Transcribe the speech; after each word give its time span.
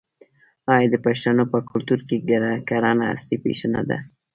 آیا 0.73 0.87
د 0.91 0.95
پښتنو 1.05 1.43
په 1.51 1.57
کلتور 1.69 1.99
کې 2.07 2.17
کرنه 2.69 3.05
اصلي 3.15 3.37
پیشه 3.45 3.67
نه 3.75 3.81
ده؟ 3.89 3.97